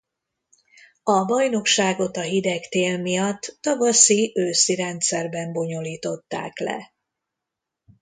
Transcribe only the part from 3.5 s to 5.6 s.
tavaszi-őszi rendszerben